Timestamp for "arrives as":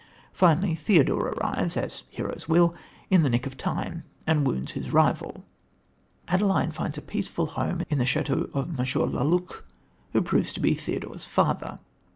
1.27-2.01